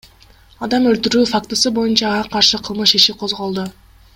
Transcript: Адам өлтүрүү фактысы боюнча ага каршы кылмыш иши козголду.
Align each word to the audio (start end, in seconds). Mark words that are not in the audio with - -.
Адам 0.67 0.87
өлтүрүү 0.91 1.25
фактысы 1.33 1.73
боюнча 1.77 2.07
ага 2.13 2.25
каршы 2.37 2.61
кылмыш 2.69 2.99
иши 3.01 3.17
козголду. 3.21 3.71